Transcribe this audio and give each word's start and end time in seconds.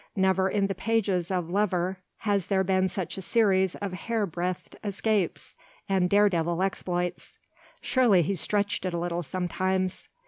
Never 0.15 0.49
in 0.49 0.65
the 0.65 0.73
pages 0.73 1.29
of 1.29 1.51
Lever 1.51 1.99
has 2.21 2.47
there 2.47 2.63
been 2.63 2.87
such 2.89 3.19
a 3.19 3.21
series 3.21 3.75
of 3.75 3.93
hairbreadth 3.93 4.75
escapes 4.83 5.55
and 5.87 6.09
dare 6.09 6.27
devil 6.27 6.63
exploits. 6.63 7.37
Surely 7.81 8.23
he 8.23 8.33
stretched 8.33 8.83
it 8.83 8.95
a 8.95 8.97
little 8.97 9.21
sometimes. 9.21 10.07